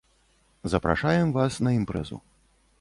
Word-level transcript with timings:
Запрашаем 0.73 1.27
вас 1.37 1.61
на 1.67 1.77
імпрэзу. 1.81 2.17